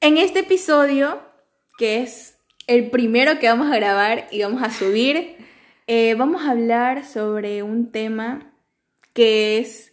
[0.00, 1.20] En este episodio,
[1.78, 5.36] que es el primero que vamos a grabar y vamos a subir,
[5.86, 8.52] eh, vamos a hablar sobre un tema
[9.12, 9.92] que es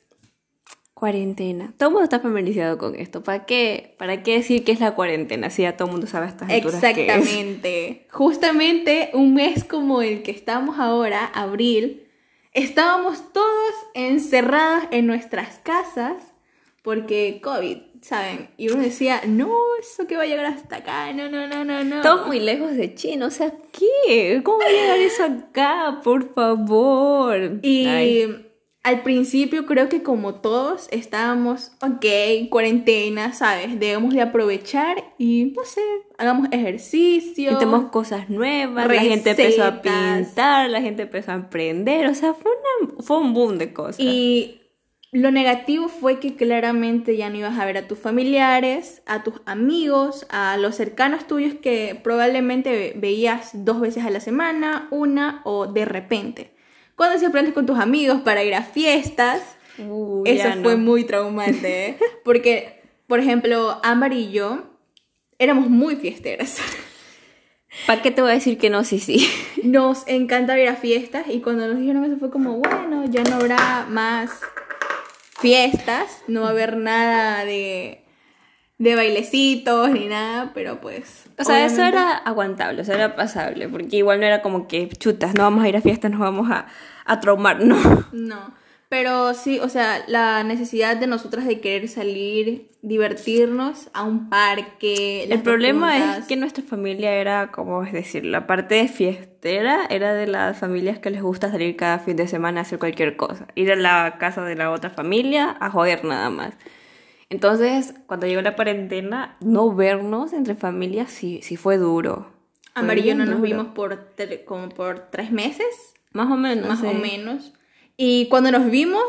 [0.93, 1.73] Cuarentena.
[1.77, 3.23] Todo el mundo está familiarizado con esto.
[3.23, 5.49] ¿Para qué, ¿Para qué decir que es la cuarentena?
[5.49, 6.97] Si ya todo el mundo sabe a estas alturas qué es.
[6.97, 12.07] exactamente, justamente un mes como el que estamos ahora, abril,
[12.53, 16.15] estábamos todos encerrados en nuestras casas
[16.83, 18.49] porque COVID, ¿saben?
[18.57, 19.49] Y uno decía, no,
[19.79, 21.95] eso que va a llegar hasta acá, no, no, no, no, no.
[21.95, 24.41] Estamos muy lejos de China, o sea, ¿qué?
[24.43, 26.01] ¿Cómo va a llegar eso acá?
[26.03, 27.59] Por favor.
[27.61, 28.45] Y Ay.
[28.83, 33.79] al principio creo que como todos estábamos, ok, cuarentena, ¿sabes?
[33.79, 35.81] Debemos de aprovechar y, no sé,
[36.17, 37.51] hagamos ejercicio.
[37.51, 42.33] Intentamos cosas nuevas, la gente empezó a pintar, la gente empezó a emprender, o sea,
[42.33, 44.01] fue, una, fue un boom de cosas.
[44.01, 44.59] Y
[45.13, 49.35] lo negativo fue que claramente ya no ibas a ver a tus familiares, a tus
[49.45, 55.41] amigos, a los cercanos tuyos que probablemente ve- veías dos veces a la semana, una
[55.45, 56.51] o de repente.
[56.95, 59.41] Cuando se aprendes con tus amigos para ir a fiestas,
[59.77, 60.63] Uy, eso no.
[60.63, 61.97] fue muy traumante, ¿eh?
[62.23, 64.63] Porque, por ejemplo, Ámbar y yo
[65.39, 66.57] éramos muy fiesteras.
[67.87, 68.83] ¿Para qué te voy a decir que no?
[68.83, 69.27] Sí, sí.
[69.63, 73.35] Nos encanta ir a fiestas y cuando nos dijeron eso fue como, bueno, ya no
[73.37, 74.29] habrá más
[75.43, 78.01] fiestas, no va a haber nada de,
[78.77, 81.25] de bailecitos ni nada, pero pues...
[81.37, 84.87] O sea, eso era aguantable, o sea, era pasable, porque igual no era como que
[84.87, 86.67] chutas, no vamos a ir a fiestas, nos vamos a,
[87.03, 87.75] a traumar, no.
[88.13, 88.53] No,
[88.93, 95.23] pero sí, o sea, la necesidad de nosotras de querer salir, divertirnos a un parque.
[95.23, 100.13] El problema es que nuestra familia era, como es decir, la parte de fiestera era
[100.13, 103.47] de las familias que les gusta salir cada fin de semana a hacer cualquier cosa.
[103.55, 106.53] Ir a la casa de la otra familia a joder nada más.
[107.31, 112.31] Entonces, cuando llegó la cuarentena, no vernos entre familias sí, sí fue duro.
[112.75, 113.43] Bien no nos duro.
[113.43, 114.13] vimos por
[114.45, 115.95] como por tres meses.
[116.11, 116.67] Más o menos.
[116.69, 116.95] más o sí.
[116.95, 117.53] menos.
[117.97, 119.03] Y cuando nos vimos,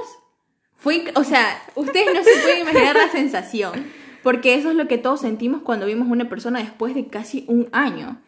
[0.76, 3.86] fue, o sea, ustedes no se pueden imaginar la sensación,
[4.22, 7.68] porque eso es lo que todos sentimos cuando vimos una persona después de casi un
[7.72, 8.20] año.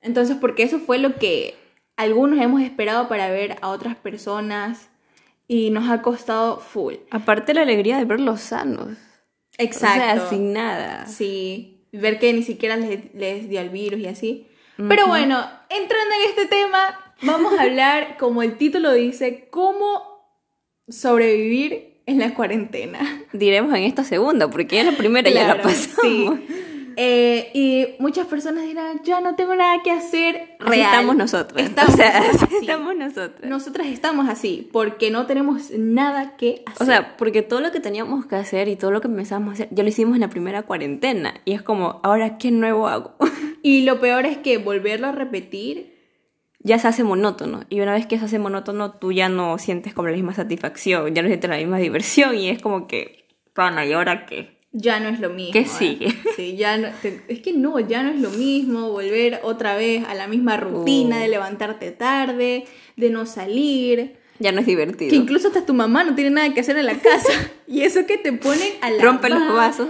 [0.00, 1.56] Entonces, porque eso fue lo que
[1.96, 4.88] algunos hemos esperado para ver a otras personas
[5.46, 6.94] y nos ha costado full.
[7.10, 8.96] Aparte la alegría de verlos sanos.
[9.58, 10.00] Exacto.
[10.00, 11.06] O sea, sin nada.
[11.06, 14.46] Sí, ver que ni siquiera les, les dio el virus y así.
[14.88, 20.02] Pero bueno, entrando en este tema, vamos a hablar, como el título dice, cómo
[20.88, 22.98] sobrevivir en la cuarentena.
[23.32, 26.38] Diremos en esta segunda, porque ya la primera ya la Claro, pasamos.
[26.48, 26.56] sí.
[26.96, 30.56] Eh, y muchas personas dirán, ya no tengo nada que hacer.
[30.58, 30.80] Real.
[30.86, 31.66] estamos nosotras.
[31.66, 32.22] Estamos o sea,
[32.60, 33.48] estamos nosotras.
[33.48, 36.82] Nosotras estamos así, porque no tenemos nada que hacer.
[36.82, 39.52] O sea, porque todo lo que teníamos que hacer y todo lo que empezamos a
[39.54, 41.34] hacer, ya lo hicimos en la primera cuarentena.
[41.44, 43.14] Y es como, ahora, ¿qué nuevo hago?
[43.62, 45.99] y lo peor es que volverlo a repetir
[46.60, 47.64] ya se hace monótono.
[47.68, 51.14] Y una vez que se hace monótono, tú ya no sientes como la misma satisfacción,
[51.14, 52.34] ya no sientes la misma diversión.
[52.36, 54.58] Y es como que, pana, ¿y ahora qué?
[54.72, 55.52] ya no es lo mismo.
[55.52, 55.66] ¿Qué ¿eh?
[55.66, 56.08] sigue?
[56.36, 60.04] Sí, ya no, te- es que no, ya no es lo mismo volver otra vez
[60.06, 61.20] a la misma rutina Uh.
[61.22, 62.66] de levantarte tarde,
[62.96, 65.10] de no salir, Ya no es divertido.
[65.10, 67.32] que incluso hasta tu mamá no tiene nada que hacer en la casa
[67.68, 69.88] y eso que te ponen a la Rompe los vasos.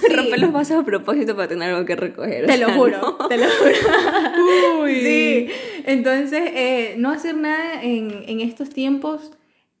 [0.00, 0.06] Sí.
[0.14, 2.44] Rompe los vasos a propósito para tener algo que recoger.
[2.44, 3.28] o Te lo juro, no.
[3.28, 4.82] te lo juro.
[4.82, 4.94] Uy.
[5.00, 5.48] Sí,
[5.86, 9.32] entonces eh, no hacer nada en, en estos tiempos,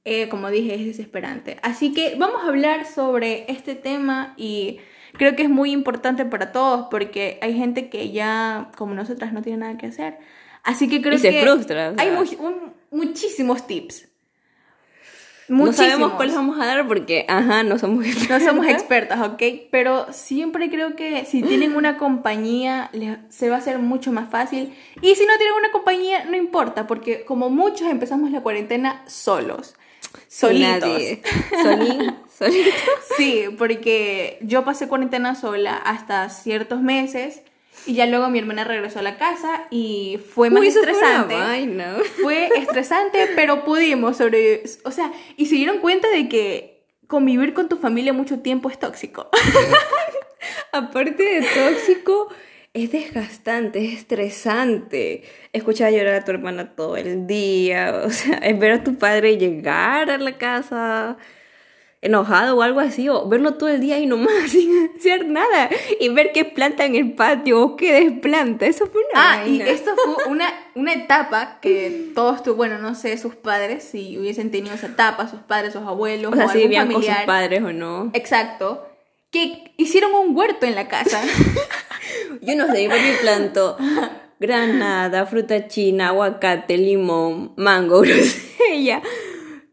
[0.04, 1.58] eh, como dije, es desesperante.
[1.62, 4.78] Así que vamos a hablar sobre este tema y
[5.14, 9.42] creo que es muy importante para todos porque hay gente que ya, como nosotras, no
[9.42, 10.18] tiene nada que hacer.
[10.64, 12.02] Así que creo Y se que frustra, o sea.
[12.04, 14.08] hay mu- un- muchísimos tips.
[15.48, 19.42] No sabemos cuáles vamos a dar porque, ajá, no somos No somos expertas, ¿ok?
[19.70, 22.90] Pero siempre creo que si tienen una compañía,
[23.28, 24.74] se va a hacer mucho más fácil.
[25.00, 29.74] Y si no tienen una compañía, no importa, porque como muchos empezamos la cuarentena solos.
[30.28, 30.88] Solitos.
[30.88, 31.22] Nadie.
[31.62, 32.76] Solín, solito.
[33.16, 37.42] Sí, porque yo pasé cuarentena sola hasta ciertos meses
[37.86, 40.92] y ya luego mi hermana regresó a la casa y fue más Uy, eso fue
[40.92, 41.34] estresante.
[41.34, 41.96] vaina.
[42.22, 44.62] Fue estresante, pero pudimos sobrevivir.
[44.84, 48.78] O sea, y se dieron cuenta de que convivir con tu familia mucho tiempo es
[48.78, 49.28] tóxico.
[50.72, 52.28] Aparte de tóxico,
[52.72, 55.24] es desgastante, es estresante.
[55.52, 59.36] Escuchar llorar a tu hermana todo el día, o sea, es ver a tu padre
[59.36, 61.18] llegar a la casa
[62.02, 65.70] enojado o algo así, o verlo todo el día y nomás sin hacer nada,
[66.00, 69.60] y ver qué planta en el patio o qué desplanta, eso fue una Ah, y
[69.62, 74.50] esto fue una, una etapa que todos tu, bueno, no sé, sus padres, si hubiesen
[74.50, 77.06] tenido esa etapa, sus padres, sus abuelos, O sea, o si algún vivían con sus
[77.06, 77.26] familiar.
[77.26, 78.10] padres o no.
[78.14, 78.86] Exacto.
[79.30, 81.22] que hicieron un huerto en la casa.
[82.42, 83.76] Yo no sé, mi papi plantó
[84.40, 89.00] granada, fruta china, aguacate, limón, mango, grosella,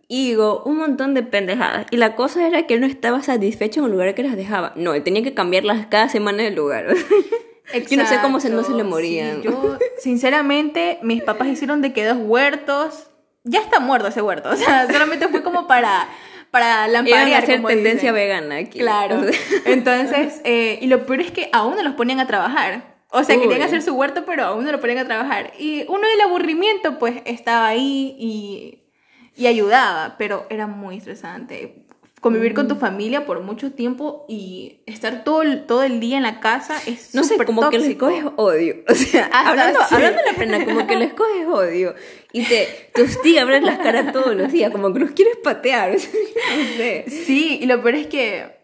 [0.10, 1.86] higo, un montón de pendejadas.
[1.92, 4.74] Y la cosa era que él no estaba satisfecho en el lugar que las dejaba.
[4.76, 6.88] No, él tenía que cambiarlas cada semana de lugar.
[7.90, 9.42] Yo no sé cómo se, no se le Exacto, morían.
[9.44, 13.12] sí, yo, sinceramente, mis papás hicieron de que dos huertos.
[13.44, 14.50] Ya está muerto ese huerto.
[14.50, 16.10] O sea, solamente fue como para,
[16.50, 17.34] para Iban lamparear.
[17.34, 18.14] a hacer tendencia dicen.
[18.16, 18.80] vegana aquí.
[18.80, 19.22] Claro.
[19.66, 22.98] Entonces, eh, y lo peor es que aún no los ponían a trabajar.
[23.12, 23.66] O sea, querían Uy.
[23.66, 25.52] hacer su huerto, pero aún no lo ponían a trabajar.
[25.60, 28.79] Y uno del aburrimiento, pues, estaba ahí y,
[29.40, 31.86] y ayudaba, pero era muy estresante.
[32.20, 32.80] Convivir con tu Mm.
[32.80, 37.16] familia por mucho tiempo y estar todo el, todo el día en la casa es
[37.16, 38.84] No sé, como que les coges odio.
[38.90, 39.96] O sea, hablando, sí.
[39.96, 41.96] hablando de la pena, como que les coges odio.
[42.34, 45.92] Y te, te hostiga ver las caras todos los días, como que los quieres patear.
[45.96, 46.12] o sea,
[46.58, 47.06] no sé.
[47.08, 48.60] Sí, y lo peor es que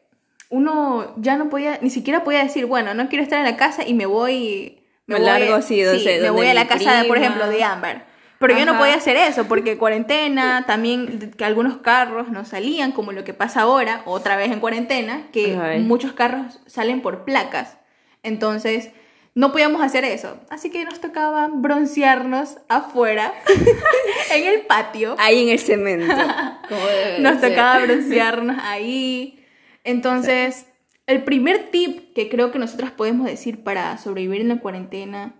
[0.50, 3.88] uno ya no podía, ni siquiera podía decir, bueno, no quiero estar en la casa
[3.88, 4.82] y me voy...
[5.08, 8.15] Me largo no sé, me voy a la casa, por ejemplo, de Amber.
[8.40, 13.12] Pero yo no podía hacer eso porque cuarentena, también que algunos carros no salían, como
[13.12, 17.78] lo que pasa ahora, otra vez en cuarentena, que muchos carros salen por placas.
[18.24, 18.92] Entonces,
[19.36, 20.40] no podíamos hacer eso.
[20.50, 23.34] Así que nos tocaba broncearnos afuera,
[24.34, 25.16] en el patio.
[25.20, 26.16] Ahí en el cemento.
[27.20, 29.46] Nos tocaba broncearnos ahí.
[29.84, 30.66] Entonces,
[31.06, 35.34] el primer tip que creo que nosotras podemos decir para sobrevivir en la cuarentena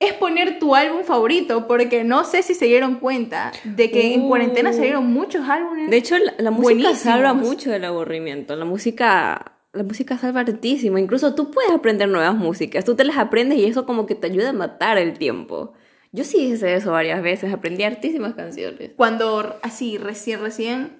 [0.00, 4.22] es poner tu álbum favorito, porque no sé si se dieron cuenta de que en
[4.22, 4.28] Uh.
[4.28, 5.88] cuarentena salieron muchos álbumes.
[5.90, 6.98] De hecho, la, la música Buenísimos.
[6.98, 8.56] salva mucho del aburrimiento.
[8.56, 10.96] La música, la música salva hartísimo.
[10.98, 12.84] Incluso tú puedes aprender nuevas músicas.
[12.84, 15.74] Tú te las aprendes y eso como que te ayuda a matar el tiempo.
[16.12, 17.52] Yo sí hice eso varias veces.
[17.52, 18.92] Aprendí hartísimas canciones.
[18.96, 20.96] cuando así recién, recién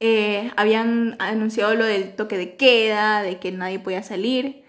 [0.00, 4.63] eh, habían anunciado lo del toque de queda, de que nadie podía salir,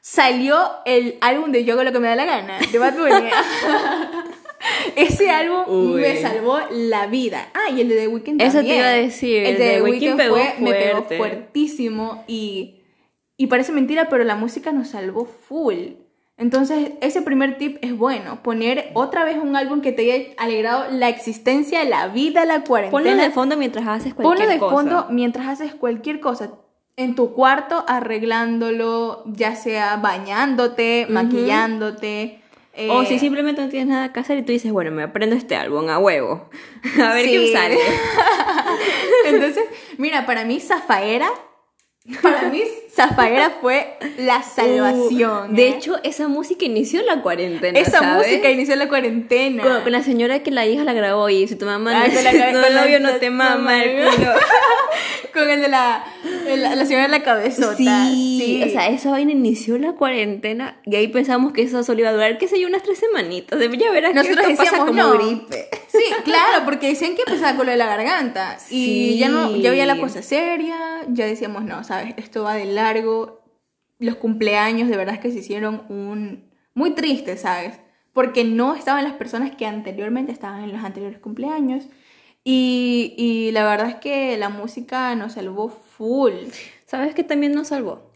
[0.00, 3.30] salió el álbum de Yo hago lo que me da la gana, de Bad Bunny.
[4.96, 5.64] Ese álbum
[5.94, 6.00] Uy.
[6.02, 7.48] me salvó la vida.
[7.54, 8.76] Ah, y el de The Weeknd Eso te también.
[8.78, 12.82] iba a decir, El de The Weeknd fue, me pegó fuertísimo y,
[13.36, 15.76] y parece mentira, pero la música nos salvó full.
[16.36, 20.86] Entonces, ese primer tip es bueno, poner otra vez un álbum que te haya alegrado
[20.90, 22.90] la existencia, la vida, la cuarentena.
[23.02, 24.74] Ponlo de fondo mientras haces cualquier Ponlo de cosa.
[24.74, 26.52] fondo mientras haces cualquier cosa.
[26.96, 32.42] En tu cuarto, arreglándolo, ya sea bañándote, maquillándote.
[32.74, 35.34] eh, O si simplemente no tienes nada que hacer y tú dices, bueno, me aprendo
[35.34, 36.50] este álbum a huevo.
[37.02, 37.30] A ver Sí.
[37.32, 37.78] qué sale.
[39.26, 39.64] Entonces,
[39.98, 41.30] mira, para mí Zafaera,
[42.22, 42.62] para mí
[42.94, 45.52] Zafaera fue la salvación.
[45.52, 45.68] Uh, de ¿eh?
[45.76, 47.78] hecho, esa música inició la cuarentena.
[47.78, 48.26] esa ¿sabes?
[48.26, 49.62] música inició la cuarentena.
[49.62, 52.20] Con, con la señora que la hija la grabó y si tu mamá Ah, no,
[52.20, 54.32] la cabe- no, con la- novio no te mama el culo.
[55.32, 56.04] Con el de la,
[56.48, 57.76] el- la señora de la cabezota.
[57.76, 62.08] Sí, o sea, esa vaina inició la cuarentena y ahí pensamos que eso solo iba
[62.08, 63.56] a durar, qué sé yo, unas tres semanitas.
[63.78, 65.12] Ya verás Nosotros que esto pasa como no.
[65.12, 65.68] gripe.
[65.86, 68.58] Sí, claro, porque decían que empezaba con lo de la garganta.
[68.70, 69.18] Y Sí.
[69.18, 70.76] ya no, ya veía la cosa seria,
[71.08, 73.40] ya decíamos, no, sabes, esto va de largo.
[73.98, 77.78] Los cumpleaños de verdad es que se hicieron un muy triste, ¿sabes?
[78.12, 81.84] Porque no estaban las personas que anteriormente estaban en los anteriores cumpleaños.
[82.42, 86.32] Y, y la verdad es que la música nos salvó full.
[86.86, 88.10] ¿Sabes qué también nos salvó?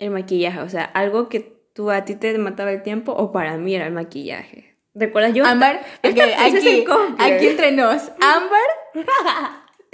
[0.00, 1.40] El maquillaje, o sea, algo que
[1.72, 4.76] tú a ti te mataba el tiempo o para mí era el maquillaje.
[4.94, 5.44] ¿Recuerdas yo?
[5.46, 6.84] Ámbar, Esta- ok, ese es aquí,
[7.18, 8.60] aquí entre nos, Ámbar,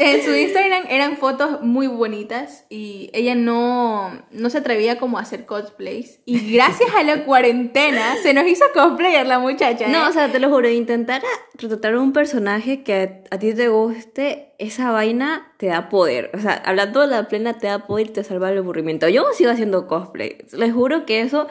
[0.01, 5.23] en su Instagram eran fotos muy bonitas y ella no, no se atrevía como a
[5.23, 6.21] hacer cosplays.
[6.25, 9.87] Y gracias a la cuarentena se nos hizo cosplayer la muchacha.
[9.87, 9.93] ¿eh?
[9.93, 12.95] No, o sea, te lo juro, intentar a- retratar un personaje que
[13.31, 16.31] a, a ti te guste, esa vaina te da poder.
[16.35, 19.09] O sea, hablando de la plena, te da poder y te salva el aburrimiento.
[19.09, 20.39] Yo sigo haciendo cosplay.
[20.53, 21.47] Les juro que eso,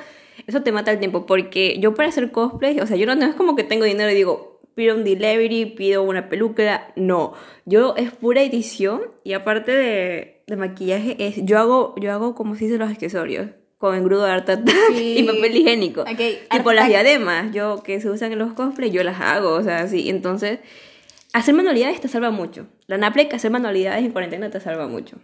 [0.48, 1.26] eso te mata el tiempo.
[1.26, 4.10] Porque yo para hacer cosplay, o sea, yo no, no es como que tengo dinero
[4.12, 6.88] y digo, pido un delivery, pido una peluca.
[6.96, 7.34] No,
[7.66, 12.56] yo es pura edición y aparte de, de maquillaje, es, yo hago, yo hago como
[12.56, 13.50] se dice los accesorios.
[13.78, 14.50] Con engrudo de art
[14.94, 15.16] Sí.
[15.18, 16.02] y papel higiénico.
[16.04, 16.08] Ok,
[16.50, 19.64] tipo art las diademas, yo que se usan en los cosplays, yo las hago, o
[19.64, 20.10] sea, sí.
[20.10, 20.60] Entonces,
[21.34, 22.68] hacer manualidades te salva mucho.
[22.88, 25.18] La naple que hacer manualidades en cuarentena te salva mucho.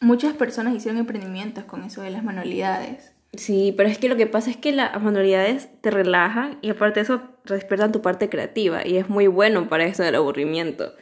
[0.00, 3.12] Muchas personas hicieron emprendimientos con eso de las manualidades.
[3.34, 7.00] Sí, pero es que lo que pasa es que las manualidades te relajan y aparte
[7.00, 10.92] de eso despiertan tu parte creativa y es muy bueno para eso del aburrimiento.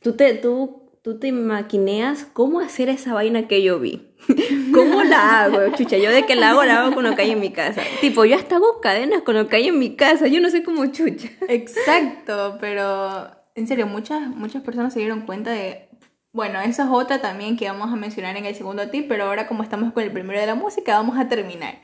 [0.00, 4.14] Tú te, tú, tú te maquineas cómo hacer esa vaina que yo vi.
[4.74, 5.76] ¿Cómo la hago?
[5.76, 7.82] Chucha, yo de que la hago, la hago con lo que hay en mi casa.
[8.00, 10.26] Tipo, yo hasta hago cadenas con lo que hay en mi casa.
[10.26, 11.28] Yo no sé cómo chucha.
[11.48, 15.88] Exacto, pero en serio, muchas, muchas personas se dieron cuenta de
[16.34, 19.46] Bueno, esa es otra también que vamos a mencionar en el segundo tip, pero ahora
[19.46, 21.78] como estamos con el primero de la música, vamos a terminar.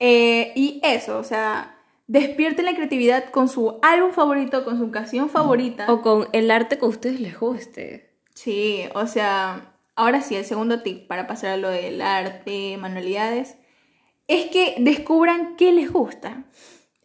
[0.00, 1.76] Eh, y eso, o sea,
[2.08, 5.86] despierten la creatividad con su álbum favorito, con su canción favorita.
[5.92, 8.10] O con el arte que a ustedes les guste.
[8.34, 13.54] Sí, o sea, ahora sí, el segundo tip para pasar a lo del arte, manualidades,
[14.26, 16.42] es que descubran qué les gusta.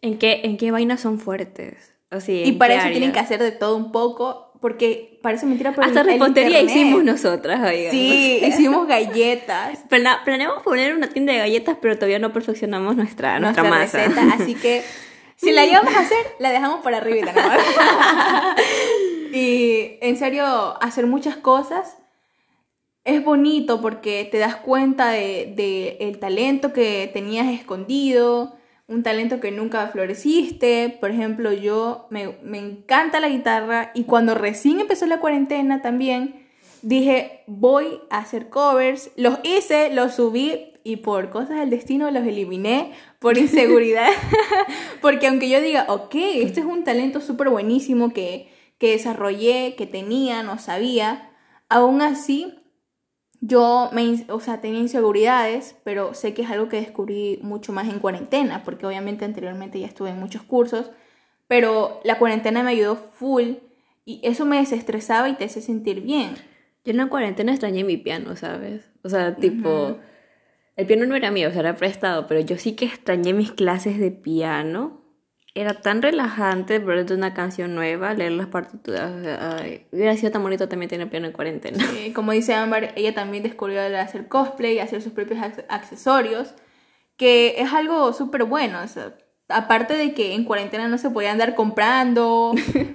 [0.02, 1.94] ¿En qué, en qué vainas son fuertes?
[2.10, 5.46] O sea, Y ¿en para eso tienen que hacer de todo un poco, porque parece
[5.46, 7.90] mentira, pero Hasta el- el repostería internet- hicimos nosotras, oigan.
[7.90, 9.78] Sí, hicimos galletas.
[9.88, 14.08] Plana- planeamos poner una tienda de galletas, pero todavía no perfeccionamos nuestra, nuestra, nuestra masa.
[14.22, 14.82] receta, así que
[15.36, 17.32] si la íbamos a hacer, la dejamos para arriba.
[19.32, 21.96] y en serio, hacer muchas cosas
[23.04, 28.54] es bonito porque te das cuenta de, de el talento que tenías escondido,
[28.90, 30.98] un talento que nunca floreciste.
[31.00, 36.46] Por ejemplo, yo me, me encanta la guitarra y cuando recién empezó la cuarentena también
[36.82, 39.10] dije, voy a hacer covers.
[39.16, 44.08] Los hice, los subí y por cosas del destino los eliminé por inseguridad.
[45.00, 49.86] Porque aunque yo diga, ok, este es un talento súper buenísimo que, que desarrollé, que
[49.86, 51.30] tenía, no sabía,
[51.68, 52.59] aún así
[53.40, 57.88] yo me, o sea, tenía inseguridades, pero sé que es algo que descubrí mucho más
[57.88, 60.90] en cuarentena, porque obviamente anteriormente ya estuve en muchos cursos,
[61.48, 63.54] pero la cuarentena me ayudó full
[64.04, 66.34] y eso me desestresaba y te hace sentir bien.
[66.84, 68.90] Yo en la cuarentena extrañé mi piano, ¿sabes?
[69.02, 69.98] O sea, tipo,
[70.76, 73.52] el piano no era mío, o sea, era prestado, pero yo sí que extrañé mis
[73.52, 74.99] clases de piano.
[75.54, 79.10] Era tan relajante ver una canción nueva, leer las partituras.
[79.10, 81.84] o ay, hubiera sido tan bonito también tener piano en cuarentena.
[81.96, 86.54] Eh, como dice Amber, ella también descubrió el hacer cosplay, hacer sus propios ac- accesorios,
[87.16, 88.78] que es algo súper bueno.
[88.82, 89.12] o sea,
[89.48, 92.52] aparte de que en cuarentena no se podía andar comprando,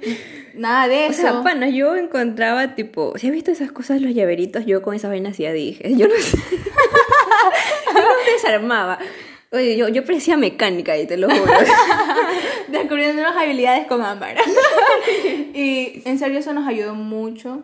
[0.55, 1.21] nada de O eso.
[1.21, 5.09] sea, pana, yo encontraba tipo, si has visto esas cosas, los llaveritos, yo con esa
[5.09, 6.37] vaina ya dije, yo no sé.
[7.93, 8.97] yo no desarmaba.
[9.55, 11.53] Oye, yo, yo parecía mecánica y te lo juro.
[12.67, 14.35] descubriendo nuevas habilidades con Ámbar.
[15.53, 17.63] y en serio eso nos ayudó mucho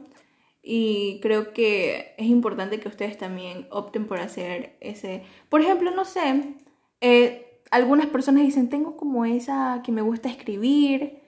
[0.64, 5.24] y creo que es importante que ustedes también opten por hacer ese...
[5.50, 6.56] Por ejemplo, no sé,
[7.02, 11.20] eh, algunas personas dicen, tengo como esa que me gusta escribir.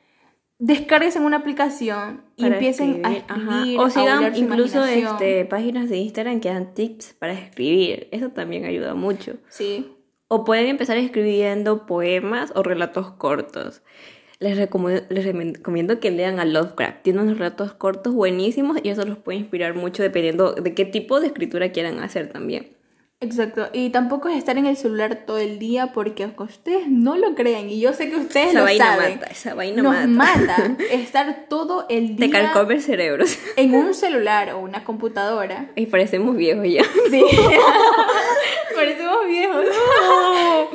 [0.59, 3.81] Descárguense en una aplicación y empiecen a escribir, ajá.
[3.81, 8.07] O sigan incluso este, páginas de Instagram que dan tips para escribir.
[8.11, 9.37] Eso también ayuda mucho.
[9.49, 9.91] Sí,
[10.35, 13.81] O pueden empezar escribiendo poemas o relatos cortos.
[14.39, 17.03] Les recomiendo, les recomiendo que lean a Lovecraft.
[17.03, 21.19] Tiene unos relatos cortos buenísimos y eso los puede inspirar mucho dependiendo de qué tipo
[21.19, 22.75] de escritura quieran hacer también.
[23.21, 23.69] exacto.
[23.71, 27.69] Y tampoco es estar en el celular todo el día porque ustedes no lo crean
[27.69, 29.13] y yo sé que ustedes Esa lo vaina saben.
[29.19, 30.07] mata, esa vaina nos mata.
[30.67, 33.23] mata estar todo el Te día calcome el cerebro.
[33.55, 35.69] en un celular o una computadora.
[35.75, 36.83] y parecemos viejos ya.
[37.11, 37.23] Sí.
[38.75, 39.65] Parecemos viejos.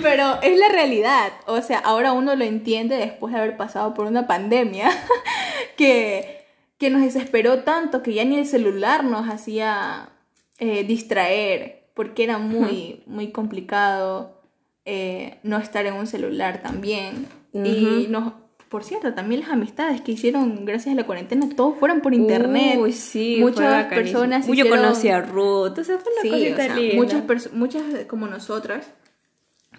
[0.03, 1.33] Pero es la realidad.
[1.47, 4.91] O sea, ahora uno lo entiende después de haber pasado por una pandemia
[5.77, 6.47] que,
[6.79, 10.11] que nos desesperó tanto que ya ni el celular nos hacía
[10.59, 14.41] eh, distraer porque era muy, muy complicado
[14.85, 17.27] eh, no estar en un celular también.
[17.53, 18.35] Y nos,
[18.69, 22.79] por cierto, también las amistades que hicieron gracias a la cuarentena, todos fueron por internet.
[22.79, 26.53] Uy, sí, Muchas personas Uy, Yo conocí a Ruth, o sea, fue una Sí, cosita
[26.53, 27.25] o sea, linda.
[27.53, 28.87] muchas como nosotras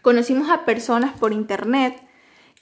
[0.01, 2.01] conocimos a personas por internet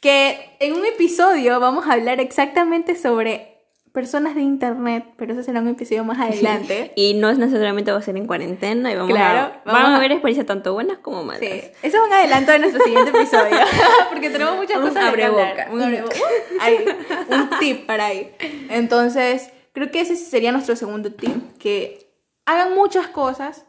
[0.01, 3.56] que en un episodio vamos a hablar exactamente sobre
[3.97, 6.91] personas de internet, pero eso será un episodio más adelante.
[6.95, 9.97] Y no es necesariamente va a ser en cuarentena y vamos, Claro, a, vamos vamos
[9.97, 11.39] a- ver experiencias tanto buenas como malas.
[11.39, 11.47] Sí,
[11.81, 13.57] eso es un adelanto de nuestro siguiente episodio,
[14.11, 15.67] porque tenemos muchas Un cosas de que hablar.
[15.71, 16.15] Un abreboca.
[16.61, 16.85] Ahí,
[17.31, 18.31] un tip para ahí.
[18.69, 22.11] Entonces, creo que ese sería nuestro segundo tip, que
[22.45, 23.65] hagan muchas cosas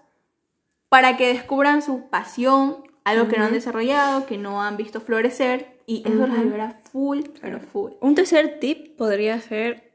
[0.90, 5.78] para que descubran su pasión, algo que no han desarrollado, que no han visto florecer,
[5.87, 7.92] y eso los ayudará full, pero full.
[8.02, 9.88] Un tercer tip podría ser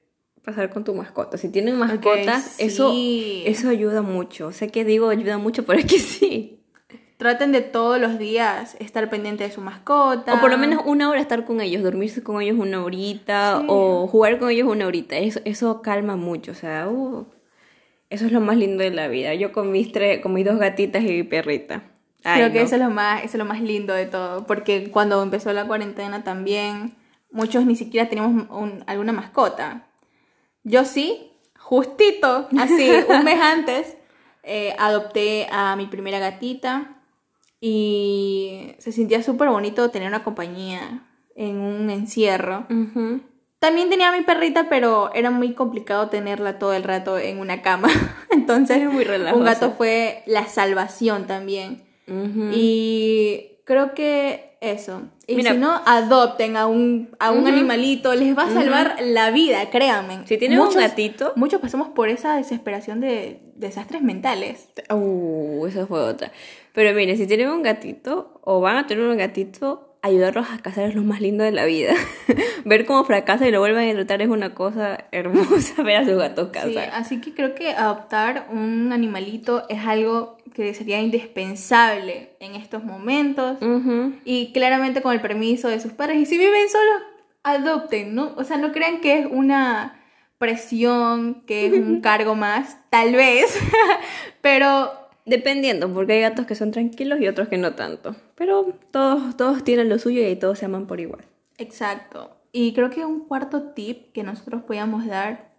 [0.44, 1.38] pasar con tu mascota.
[1.38, 3.44] Si tienen mascotas, eso, sí.
[3.46, 4.52] eso ayuda mucho.
[4.52, 6.60] Sé que digo ayuda mucho, pero es que sí.
[7.18, 10.34] Traten de todos los días estar pendiente de su mascota.
[10.34, 13.66] O por lo menos una hora estar con ellos, dormirse con ellos una horita Sí.
[13.70, 15.18] o jugar con ellos una horita.
[15.18, 17.26] Eso, eso calma mucho, o sea, uh,
[18.10, 19.34] eso es lo más lindo de la vida.
[19.36, 21.84] Yo con mis tres, con mis dos gatitas y mi perrita.
[22.26, 22.66] Ay, Creo que no.
[22.66, 25.66] eso es lo más, eso es lo más lindo de todo, porque cuando empezó la
[25.66, 26.94] cuarentena también
[27.32, 29.88] muchos ni siquiera teníamos un- alguna mascota.
[30.64, 33.98] Yo sí, justito, así, un mes antes,
[34.44, 36.98] eh, adopté a mi primera gatita
[37.60, 41.06] y se sentía súper bonito tener una compañía
[41.36, 42.68] en un encierro.
[43.60, 47.62] También tenía a mi perrita, pero era muy complicado tenerla todo el rato en una
[47.62, 47.88] cama.
[48.30, 51.84] Entonces, muy un gato fue la salvación también.
[52.52, 55.02] Y creo que eso.
[55.28, 55.52] Y Mira.
[55.52, 60.22] si no, adopten a un, a un animalito, les va a salvar la vida, créanme.
[60.26, 64.70] Si tienen un gatito- Muchos pasamos por esa desesperación de desastres mentales.
[64.90, 66.32] Uh, esa fue otra.
[66.74, 70.84] Pero miren, si tienen un gatito o van a tener un gatito, ayudarlos a cazar
[70.86, 71.94] es lo más lindo de la vida.
[72.66, 76.16] Ver cómo fracasa y lo vuelven a intentar es una cosa hermosa ver a sus
[76.18, 76.90] gatos Sí, cazar.
[76.94, 83.58] así que creo que adoptar un animalito es algo que sería indispensable en estos momentos.
[84.24, 86.18] Y claramente con el permiso de sus padres.
[86.18, 87.02] Y si viven solos,
[87.44, 88.34] adopten, ¿no?
[88.36, 90.00] O sea, no crean que es una
[90.38, 93.58] presión, que es un cargo más, tal vez.
[94.42, 94.92] Pero
[95.26, 98.16] Dependiendo, porque hay gatos que son tranquilos y otros que no tanto.
[98.36, 101.24] Pero todos, todos tienen lo suyo y todos se aman por igual.
[101.58, 102.36] Exacto.
[102.52, 105.54] Y creo que un cuarto tip que nosotros podíamos dar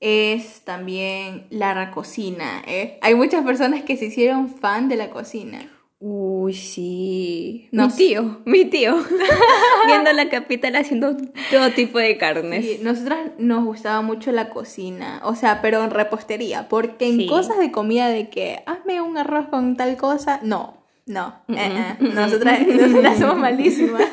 [0.00, 2.62] es también la cocina.
[2.66, 2.98] ¿eh?
[3.02, 5.70] Hay muchas personas que se hicieron fan de la cocina.
[6.02, 7.68] Uy, sí.
[7.72, 8.96] No mi tío, mi tío.
[9.86, 11.14] Viendo la capital haciendo
[11.50, 12.80] todo tipo de carnes.
[12.82, 17.26] Nosotras nos gustaba mucho la cocina, o sea, pero en repostería, porque en Sí.
[17.26, 21.96] cosas de comida de que hazme un arroz con tal cosa, no, no, eh, eh,
[22.14, 24.04] nosotras, nosotras somos malísimas.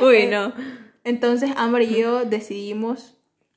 [0.00, 0.52] Uy, no.
[1.02, 3.16] Entonces Amber y yo decidimos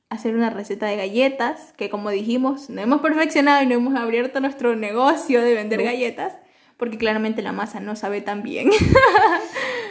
[0.10, 4.40] hacer una receta de galletas, que como dijimos, no hemos perfeccionado y no hemos abierto
[4.40, 6.34] nuestro negocio de vender galletas,
[6.78, 8.70] porque claramente la masa no sabe tan bien.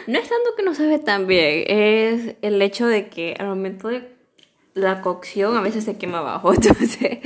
[0.07, 3.89] No es tanto que no sabe tan bien, es el hecho de que al momento
[3.89, 4.07] de
[4.73, 7.19] la cocción a veces se quema abajo, entonces...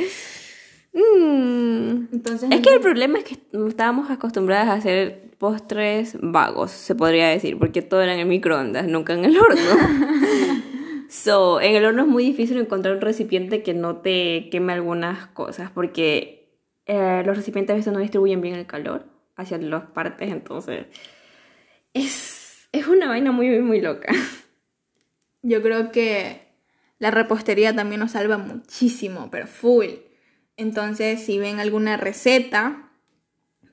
[0.91, 3.37] mm, Entonces, Es que el problema es que
[3.67, 8.87] estábamos acostumbradas a hacer postres vagos, se podría decir, porque todo era en el microondas,
[8.87, 9.61] nunca en el horno.
[11.07, 15.27] so, en el horno es muy difícil encontrar un recipiente que no te queme algunas
[15.27, 16.49] cosas, porque
[16.87, 19.10] eh, los recipientes a veces no distribuyen bien el calor
[19.41, 20.85] hacia las partes, entonces
[21.93, 24.11] es, es una vaina muy, muy, muy loca.
[25.41, 26.47] Yo creo que
[26.99, 29.87] la repostería también nos salva muchísimo, pero full.
[30.57, 32.91] Entonces, si ven alguna receta,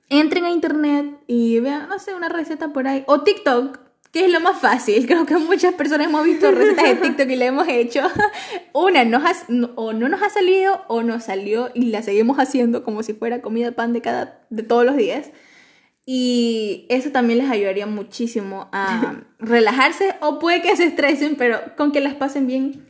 [0.09, 3.05] entren a internet y vean, no sé, una receta por ahí.
[3.07, 3.79] O TikTok,
[4.13, 5.07] que es lo más fácil.
[5.07, 8.01] Creo que muchas personas hemos visto recetas de TikTok y la hemos hecho.
[8.73, 12.83] Una nos ha- o no nos ha salido o nos salió y la seguimos haciendo
[12.83, 15.31] como si fuera comida pan de, cada, de todos los días.
[16.11, 21.93] Y eso también les ayudaría muchísimo a relajarse o puede que se estresen, pero con
[21.93, 22.83] que las pasen bien,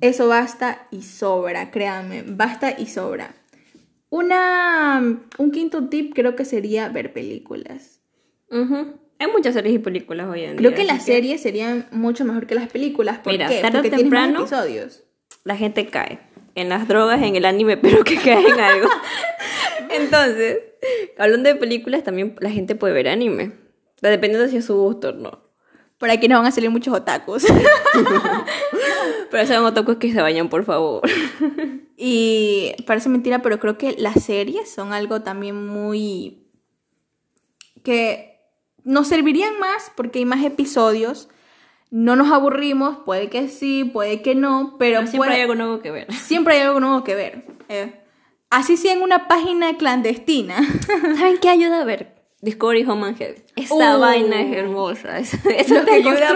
[0.00, 3.36] eso basta y sobra, créanme, basta y sobra.
[4.10, 8.00] Una, un quinto tip creo que sería ver películas.
[8.50, 8.94] Ujú.
[9.20, 10.76] Hay muchas series y películas hoy en Creo día.
[10.78, 13.18] que así las series serían mucho mejor que las películas.
[13.18, 13.60] ¿Por Mira, qué?
[13.60, 15.04] tarde o Porque más temprano- episodios.
[15.44, 16.18] la gente cae
[16.56, 18.88] en las drogas, en el anime, pero que cae en algo.
[19.94, 20.58] Entonces,
[21.18, 23.52] hablando de películas, también la gente puede ver anime.
[24.00, 25.42] Dependiendo si es su gusto o no.
[25.98, 27.44] Por aquí nos van a salir muchos otakus.
[29.30, 31.02] Pero son otakus que se bañan, por favor.
[31.96, 36.48] Y parece mentira, pero creo que las series son algo también muy...
[37.84, 38.40] que
[38.84, 41.28] nos servirían más porque hay más episodios.
[41.90, 45.54] No nos aburrimos, puede que sí, puede que no, pero, Pero siempre puede- hay algo
[45.54, 46.12] nuevo que ver.
[46.12, 47.44] siempre hay algo nuevo que ver.
[47.68, 48.01] Eh,
[48.52, 50.56] así sea en una página clandestina.
[51.18, 52.14] ¿Saben qué ayuda a ver?
[52.40, 53.38] Discovery Home and Health.
[53.56, 54.00] Esa Uh.
[54.00, 55.18] vaina es hermosa.
[55.18, 55.34] Eso,
[55.84, 56.34] te ayuda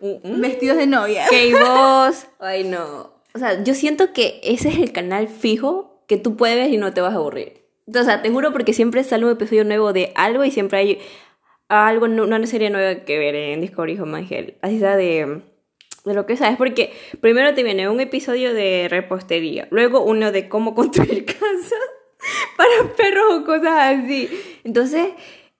[0.00, 0.06] Mm,
[0.36, 0.40] mm.
[0.40, 1.26] vestidos de novia.
[1.30, 2.26] Que vos.
[2.40, 3.12] Ay, no.
[3.34, 6.92] O sea, yo siento que ese es el canal fijo que tú puedes y no
[6.92, 7.62] te vas a aburrir.
[7.86, 10.98] O sea, te juro porque siempre sale un episodio nuevo de algo y siempre hay
[11.68, 14.54] algo, no- una serie nueva que ver en Discovery Home and Health.
[14.62, 15.42] Así sea de,
[16.04, 16.56] de lo que sabes.
[16.56, 21.72] Porque primero te viene un episodio de repostería, luego uno de cómo construir casas
[22.56, 24.28] para perros o cosas así.
[24.64, 25.08] Entonces,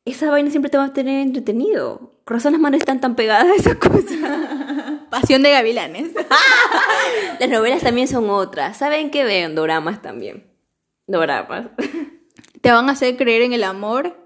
[0.05, 2.13] esa vaina siempre te va a tener entretenido.
[2.25, 5.07] Con razón las manos están tan pegadas a esa cosa.
[5.11, 6.13] Pasión de gavilanes.
[7.39, 8.77] Las novelas también son otras.
[8.77, 9.55] ¿Saben qué ven?
[9.55, 10.47] Doramas también.
[11.07, 11.67] Doramas.
[12.61, 14.22] Te van a hacer creer en el amor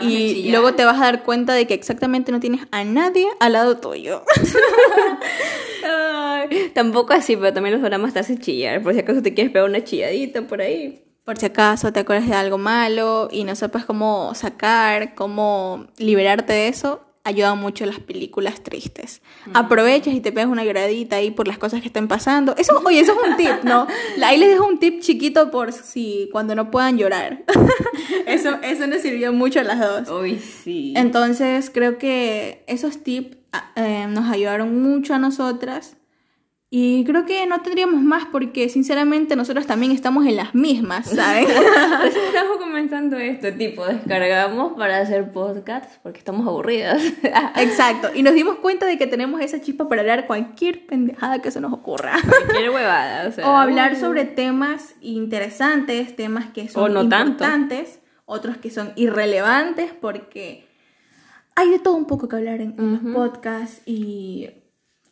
[0.00, 3.54] y luego te vas a dar cuenta de que exactamente no tienes a nadie al
[3.54, 4.22] lado tuyo.
[5.84, 8.82] Ay, tampoco así, pero también los doramas te hacen chillar.
[8.82, 11.02] Por si acaso te quieres pegar una chilladita por ahí.
[11.24, 16.52] Por si acaso te acuerdas de algo malo y no sepas cómo sacar, cómo liberarte
[16.52, 19.20] de eso, ayudan mucho las películas tristes.
[19.52, 22.56] Aprovechas y te pegas una lloradita ahí por las cosas que están pasando.
[22.56, 23.86] Eso, oye, eso es un tip, ¿no?
[24.24, 27.44] Ahí les dejo un tip chiquito por si cuando no puedan llorar.
[28.26, 30.08] eso, eso nos sirvió mucho a las dos.
[30.08, 30.94] Uy, sí.
[30.96, 35.97] Entonces creo que esos tips ah, eh, nos ayudaron mucho a nosotras
[36.70, 41.48] Y creo que no tendríamos más porque sinceramente nosotros también estamos en las mismas, ¿sabes?
[42.28, 47.02] estamos comenzando esto, tipo, descargamos para hacer podcasts porque estamos aburridas.
[47.56, 48.10] Exacto.
[48.14, 51.58] Y nos dimos cuenta de que tenemos esa chispa para hablar cualquier pendejada que se
[51.62, 52.18] nos ocurra.
[52.22, 53.48] Cualquier huevada, o sea.
[53.48, 57.44] O hablar sobre temas interesantes, temas que son O no tanto.
[57.44, 60.68] importantes, otros que son irrelevantes porque
[61.56, 64.50] hay de todo un poco que hablar en, en los podcasts y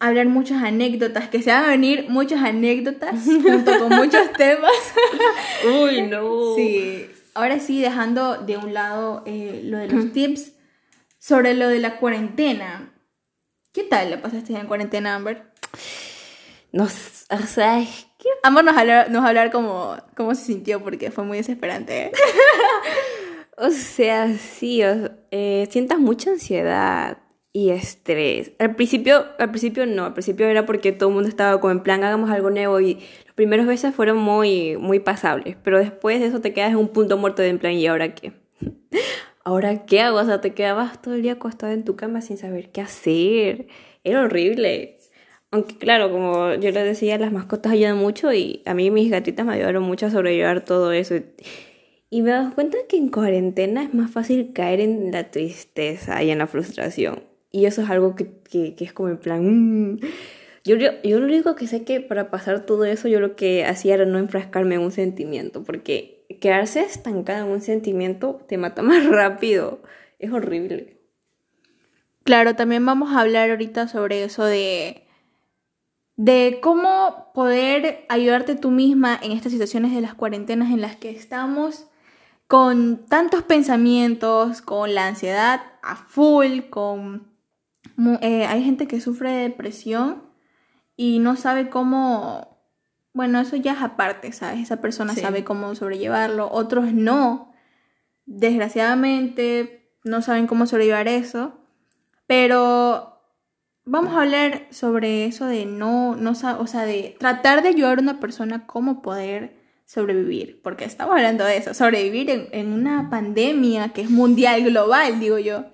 [0.01, 4.73] hablar muchas anécdotas, que se van a venir muchas anécdotas junto con muchos temas.
[5.83, 6.55] Uy, no.
[6.57, 10.53] Sí, ahora sí, dejando de un lado eh, lo de los tips
[11.19, 12.93] sobre lo de la cuarentena.
[13.73, 15.45] ¿Qué tal le pasaste en cuarentena, Amber?
[16.73, 20.83] No, s- o sea, es que Amber nos hablar, nos hablar cómo, cómo se sintió
[20.83, 22.05] porque fue muy desesperante.
[22.07, 22.13] ¿eh?
[23.59, 27.17] O sea, sí, o- eh, sientas mucha ansiedad
[27.57, 28.53] y estrés.
[28.59, 31.83] Al principio, al principio no, al principio era porque todo el mundo estaba como en
[31.83, 36.27] plan, hagamos algo nuevo y los primeros veces fueron muy, muy pasables, pero después de
[36.27, 38.35] eso te quedas en un punto muerto de en plan, ¿y ahora qué?
[39.43, 40.19] ¿Ahora qué hago?
[40.19, 43.69] O sea, te quedabas todo el día acostado en tu cama sin saber qué hacer.
[44.05, 44.99] Era horrible.
[45.51, 49.47] Aunque claro, como yo les decía, las mascotas ayudan mucho y a mí mis gatitas
[49.47, 51.15] me ayudaron mucho a sobrellevar todo eso.
[52.11, 56.23] Y me he dado cuenta que en cuarentena es más fácil caer en la tristeza
[56.23, 57.23] y en la frustración.
[57.57, 59.43] Y eso es algo que, que, es como en plan...
[59.95, 60.01] mm.
[60.63, 63.65] Yo, yo, yo lo único que sé que para pasar todo eso yo lo que
[63.65, 68.83] hacía era no enfrascarme en un sentimiento, porque quedarse estancado en un sentimiento te mata
[68.83, 69.81] más rápido.
[70.19, 71.01] Es horrible.
[72.25, 75.07] Claro, también vamos a hablar ahorita sobre eso de,
[76.17, 81.09] de cómo poder ayudarte tú misma en estas situaciones de las cuarentenas en las que
[81.09, 81.87] estamos
[82.49, 87.36] con tantos pensamientos, con la ansiedad a full, con...
[88.21, 90.23] eh, hay gente que sufre de depresión
[90.97, 92.57] y no sabe cómo...
[93.13, 94.61] Bueno, eso ya es aparte, ¿sabes?
[94.61, 95.21] Esa persona Sí.
[95.23, 97.53] sabe cómo sobrellevarlo, otros no.
[98.57, 101.59] Desgraciadamente no saben cómo sobrellevar eso.
[102.27, 103.21] Pero
[103.85, 108.03] vamos a hablar sobre eso de no, no, o sea, de tratar de ayudar a
[108.03, 113.91] una persona cómo poder sobrevivir, porque estamos hablando de eso, sobrevivir en, en una pandemia
[113.91, 115.65] que es mundial, global, digo yo,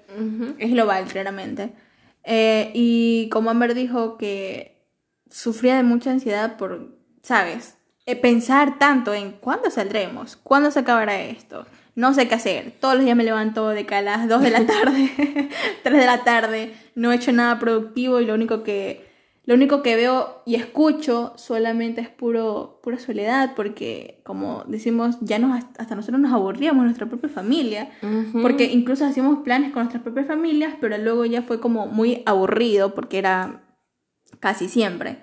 [0.58, 1.72] es global, claramente.
[2.24, 4.80] Eh, y como Amber dijo que
[5.30, 7.76] sufría de mucha ansiedad por, ¿sabes?
[8.06, 12.72] Eh, pensar tanto en cuándo saldremos, cuándo se acabará esto, no sé qué hacer.
[12.80, 15.10] Todos los días me levanto de que a las 2 de la tarde,
[15.82, 19.11] 3 de la tarde, no he hecho nada productivo y lo único que,
[19.44, 25.40] lo único que veo y escucho solamente es puro, pura soledad, porque como decimos, ya
[25.40, 27.90] nos, hasta nosotros nos aburríamos nuestra propia familia,
[28.40, 32.94] porque incluso hacíamos planes con nuestras propias familias, pero luego ya fue como muy aburrido
[32.94, 33.62] porque era
[34.38, 35.18] casi siempre.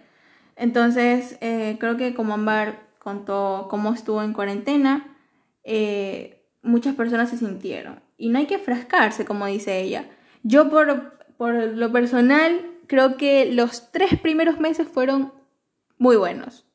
[0.58, 5.15] Entonces, eh, creo que como Ambar contó cómo estuvo en cuarentena,
[5.63, 8.01] eh, muchas personas se sintieron.
[8.17, 10.10] Y no hay que frascarse, como dice ella.
[10.43, 15.32] Yo por, por lo personal, creo que los tres primeros meses fueron
[15.97, 16.65] muy buenos.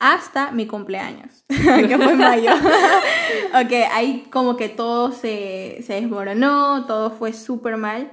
[0.00, 2.50] Hasta mi cumpleaños, que fue en mayo.
[3.54, 8.10] ok, ahí como que todo se, se desmoronó, todo fue súper mal.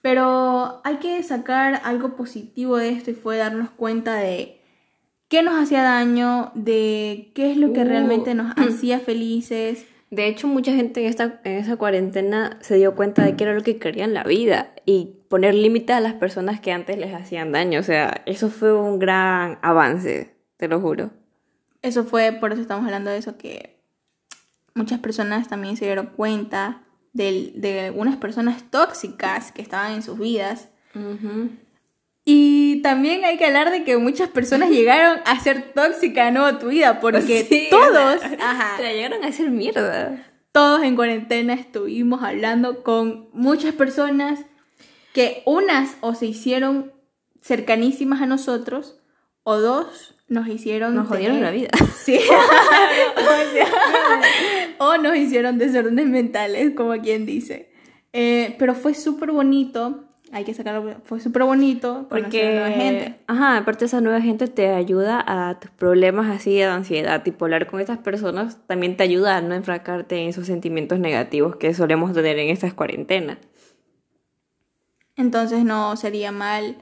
[0.00, 4.62] Pero hay que sacar algo positivo de esto y fue darnos cuenta de
[5.28, 7.84] qué nos hacía daño, de qué es lo que Uh.
[7.84, 9.84] realmente nos hacía felices.
[10.10, 13.52] De hecho, mucha gente en, esta, en esa cuarentena se dio cuenta de que era
[13.54, 17.14] lo que quería en la vida y poner límites a las personas que antes les
[17.14, 17.80] hacían daño.
[17.80, 21.10] O sea, eso fue un gran avance, te lo juro.
[21.82, 23.76] Eso fue, por eso estamos hablando de eso, que
[24.74, 30.18] muchas personas también se dieron cuenta del- de, algunas personas tóxicas que estaban en sus
[30.18, 30.68] vidas.
[32.30, 36.44] Y también hay que hablar de que muchas personas llegaron a ser tóxicas ¿no?
[36.44, 40.26] a tu vida, porque Sí, todos, ajá, Te la llegaron a hacer mierda.
[40.52, 44.40] todos en cuarentena estuvimos hablando con muchas personas
[45.14, 46.92] que unas o se hicieron
[47.40, 48.98] cercanísimas a nosotros
[49.42, 51.70] o dos nos hicieron Nos jodieron la vida.
[51.96, 52.20] Sí.
[54.78, 57.72] o nos hicieron desórdenes mentales, como quien dice.
[58.12, 60.04] Eh, pero fue súper bonito.
[60.32, 60.96] Hay que sacarlo.
[61.04, 63.04] Fue súper bonito nueva gente.
[63.04, 67.46] Porque, ajá, aparte esa nueva gente te ayuda a tus problemas así de ansiedad, tipo
[67.46, 71.72] hablar con estas personas también te ayuda a no enfracarte en esos sentimientos negativos que
[71.72, 73.38] solemos tener en estas cuarentenas.
[75.16, 76.76] Entonces no sería mal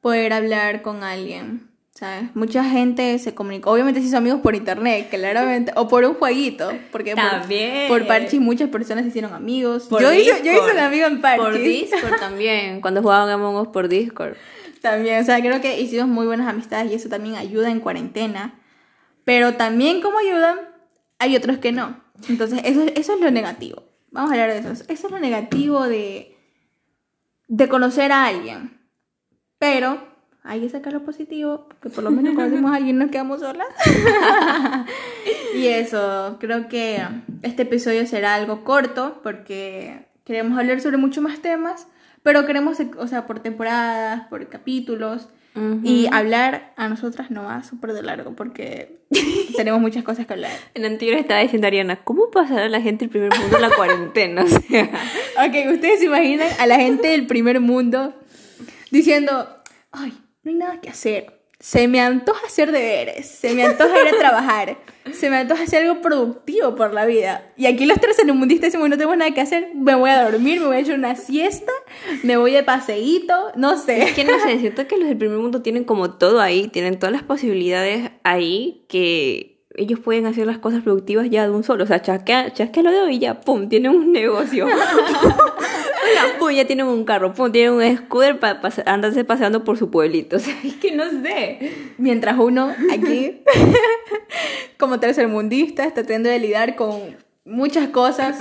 [0.00, 1.65] poder hablar con alguien.
[1.98, 2.24] ¿Sabes?
[2.36, 3.70] Mucha gente se comunicó.
[3.70, 5.72] Obviamente se hizo amigos por internet, claramente.
[5.76, 6.70] O por un jueguito.
[6.92, 7.88] Porque por- También.
[7.88, 9.84] por, Parchis muchas personas se hicieron amigos.
[9.84, 11.42] Por yo, hice, yo hice un amigo en Parchis.
[11.42, 14.34] Por Discord también, cuando jugaban Among Us por Discord.
[14.82, 18.60] También, o sea, creo que hicimos muy buenas amistades y eso también ayuda en cuarentena.
[19.24, 20.58] Pero también como ayudan,
[21.18, 21.98] hay otros que no.
[22.28, 23.84] Entonces, eso, eso es lo negativo.
[24.10, 24.84] Vamos a hablar de eso.
[24.86, 26.36] Eso es lo negativo de,
[27.48, 28.78] de conocer a alguien.
[29.58, 30.14] Pero
[30.46, 33.66] hay que sacar lo positivo, que por lo menos conocemos a alguien, nos quedamos solas.
[35.54, 37.02] y eso, creo que
[37.42, 41.88] este episodio será algo corto porque queremos hablar sobre muchos más temas,
[42.22, 45.28] pero queremos, o sea, por temporadas, por capítulos.
[45.82, 48.98] Y hablar a nosotras no va súper de largo porque
[49.56, 50.52] tenemos muchas cosas que hablar.
[50.74, 54.44] En anterior estaba diciendo Ariana, ¿cómo pasará la gente del primer mundo la cuarentena?
[54.44, 54.90] O sea,
[55.46, 58.12] Ok, ustedes se imaginan a la gente del primer mundo
[58.90, 59.48] diciendo,
[59.92, 60.12] ay,
[60.46, 61.40] no hay nada que hacer.
[61.58, 64.78] Se me antoja hacer deberes, se me antoja ir a trabajar,
[65.12, 67.50] se me antoja hacer algo productivo por la vida.
[67.56, 70.10] Y aquí los tres en un mundista decimos, no tengo nada que hacer, me voy
[70.10, 71.72] a dormir, me voy a echar una siesta,
[72.22, 74.04] me voy de paseíto, no sé.
[74.04, 76.98] es que no sé, siento que los del primer mundo tienen como todo ahí, tienen
[76.98, 81.84] todas las posibilidades ahí que ellos pueden hacer las cosas productivas ya de un solo.
[81.84, 84.66] O sea, chasquea, chasquea lo de y ya, pum, tienen un negocio.
[86.38, 90.36] Pum, ya tienen un carro, pum, tienen un scooter para andarse paseando por su pueblito.
[90.36, 91.72] O sea, es que no sé.
[91.98, 93.42] Mientras uno aquí,
[94.78, 98.38] como tercermundista, está tratando de lidiar con muchas cosas.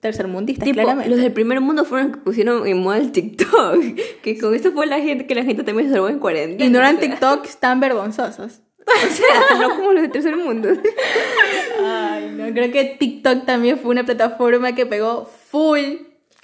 [0.00, 1.08] Tercermundistas, Tipo, claramente.
[1.10, 3.76] los del primer mundo fueron los que pusieron en moda el TikTok.
[4.22, 6.64] Que con esto fue la gente, que la gente también se salvó en cuarentena.
[6.64, 7.08] Y no eran o sea.
[7.10, 8.60] TikToks tan vergonzosos.
[8.86, 10.68] O sea, no como los del tercer mundo.
[11.82, 15.80] Ay, no, creo que TikTok también fue una plataforma que pegó full.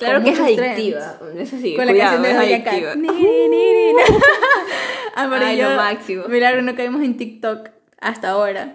[0.01, 1.21] Claro que es adictiva.
[1.39, 2.93] Eso sí, Con la cuidado, canción de adictiva.
[2.95, 3.01] Cat.
[5.57, 6.25] Yo- lo máximo.
[6.29, 7.69] Milagro, no caímos en TikTok
[8.01, 8.75] hasta ahora.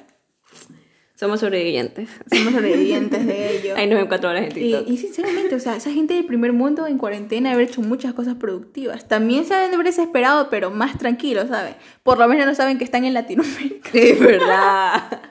[1.18, 2.10] Somos sobrevivientes.
[2.32, 3.74] Somos sobrevivientes de ello.
[3.78, 4.90] Hay 94 horas en Y, TikTok.
[4.90, 8.36] y sinceramente, o sea, esa gente del primer mundo en cuarentena haber hecho muchas cosas
[8.36, 9.08] productivas.
[9.08, 11.76] También de haber desesperado, pero más tranquilos, ¿sabes?
[12.04, 13.90] Por lo menos no saben que están en Latinoamérica.
[13.94, 15.22] Es verdad.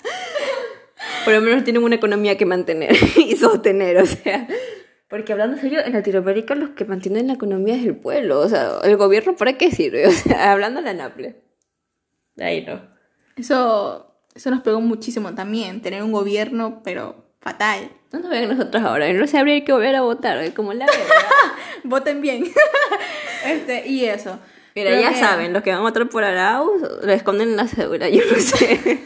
[1.27, 4.49] Por lo menos tienen una economía que mantener y sostener, o sea.
[5.15, 8.41] Porque hablando en serio, en Latinoamérica los que mantienen la economía es el pueblo.
[8.41, 10.05] O sea, el gobierno, ¿para qué sirve?
[10.09, 11.37] O sea, hablando de la Naple.
[12.37, 12.81] Ahí no.
[13.37, 17.93] Eso, eso nos pegó muchísimo también, tener un gobierno, pero fatal.
[18.11, 19.13] No nos vean nosotros ahora.
[19.13, 20.53] No se habría que volver a votar, ¿eh?
[20.53, 21.05] como la verdad.
[21.85, 22.47] Voten bien.
[23.47, 24.41] este, y eso.
[24.75, 27.57] Mira, Creo ya que- saben, los que van a votar por Arauz, lo esconden en
[27.57, 29.01] la cédula, yo no sé.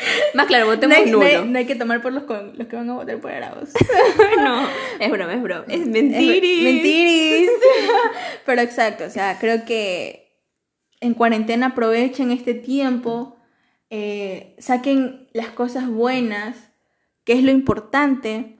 [0.34, 2.76] Más claro, No votemos no hay- no hay que tomar por los, con- los que
[2.76, 3.70] van a votar por Arauz.
[4.38, 4.66] no,
[4.98, 5.64] es broma, es broma.
[5.68, 6.62] Es Es- mentiris.
[6.62, 7.50] Mentiris.
[8.46, 10.36] Pero exacto, o sea, creo que
[11.00, 13.36] en cuarentena aprovechen este tiempo,
[13.90, 16.56] eh, saquen las cosas buenas,
[17.24, 18.58] que es lo importante,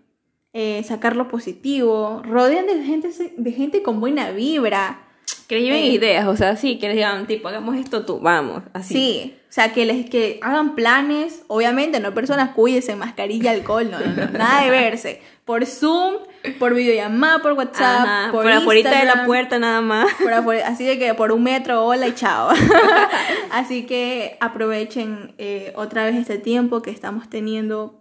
[0.52, 5.06] eh, sacar lo positivo, rodeen de gente, de gente con buena vibra.
[5.50, 5.86] Que les lleven Eh.
[5.88, 8.94] ideas, o sea, sí, que les digan, tipo, hagamos esto tú, vamos, así.
[8.94, 13.98] Sí, o sea, que les que hagan planes, obviamente, no personas cuídense, mascarilla, alcohol, no,
[13.98, 15.20] no, no, nada de verse.
[15.44, 16.14] Por Zoom,
[16.60, 20.06] por videollamada, por WhatsApp, Ajá, por, por afuera de la puerta nada más.
[20.22, 22.50] por afuera- así de que por un metro, hola y chao.
[23.50, 28.00] así que aprovechen eh, otra vez este tiempo que estamos teniendo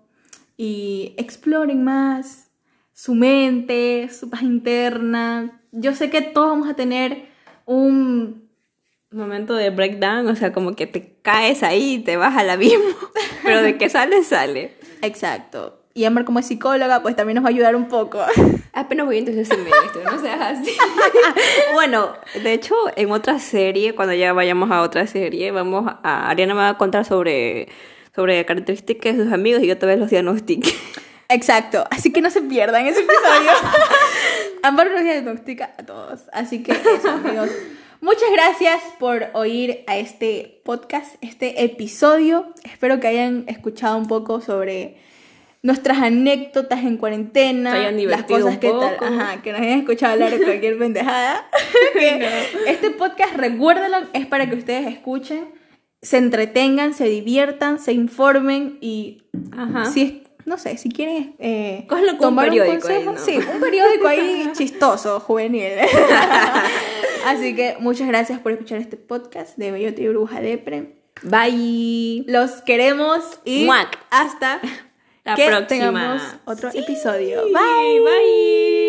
[0.56, 2.52] y exploren más
[2.94, 5.60] su mente, su paz interna.
[5.72, 7.29] Yo sé que todos vamos a tener
[7.70, 8.50] un
[9.12, 12.96] Momento de breakdown, o sea, como que te caes ahí y te vas al abismo.
[13.44, 14.76] Pero de que sale, sale.
[15.02, 15.80] Exacto.
[15.96, 18.20] Y Amber como es psicóloga, pues también nos va a ayudar un poco.
[18.74, 20.78] Apenas voy a empezar ese semestre, no seas así.
[21.74, 26.30] bueno, de hecho, en otra serie, cuando ya vayamos a otra serie, vamos a.
[26.30, 27.68] Ariana me va a contar sobre,
[28.16, 30.72] sobre características de sus amigos y yo tal vez los diagnostique.
[31.30, 31.84] Exacto.
[31.90, 33.52] Así que no se pierdan ese episodio.
[34.64, 36.22] Amber nos diagnostica a todos.
[36.32, 37.50] Así que eso, amigos.
[38.02, 42.54] Muchas gracias por oír a este podcast, este episodio.
[42.64, 44.98] Espero que hayan escuchado un poco sobre
[45.62, 49.62] nuestras anécdotas en cuarentena, Se hayan las divertido cosas un que tal, ajá, que nos
[49.62, 51.50] hayan escuchado hablar de cualquier pendejada.
[51.94, 55.50] Que Este podcast, recuérdenlo, es para que ustedes escuchen,
[56.02, 59.86] se entretengan, se diviertan, se informen y Ajá.
[59.86, 63.20] si es, no sé, si quieren eh, con un tomar periódico ahí, consejo, ¿no?
[63.20, 65.74] sí, un periódico ahí chistoso, juvenil.
[67.26, 70.96] Así que muchas gracias por escuchar este podcast de Bellote y Bruja Depre.
[71.22, 72.24] Bye.
[72.28, 73.98] Los queremos y Muac.
[74.10, 74.60] hasta
[75.24, 75.68] La que próxima.
[75.68, 76.80] tengamos otro Sí.
[76.80, 77.44] episodio.
[77.44, 78.00] Bye.
[78.00, 78.89] Bye.